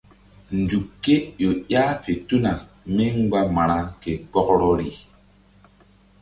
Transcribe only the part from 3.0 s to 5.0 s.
mgba ma̧ra ke kpɔkrɔri.